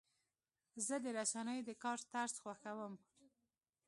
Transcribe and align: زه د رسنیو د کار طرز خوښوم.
زه 0.85 0.95
د 1.03 1.05
رسنیو 1.19 1.65
د 1.67 1.71
کار 1.83 1.99
طرز 2.11 2.35
خوښوم. 2.43 2.93